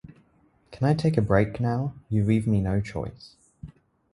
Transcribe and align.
Can 0.71 0.87
I 0.87 0.95
take 0.95 1.15
a 1.15 1.21
break 1.21 1.59
now? 1.59 1.93
You 2.09 2.23
leave 2.23 2.47
me 2.47 2.59
no 2.59 2.81
choice. 2.81 3.35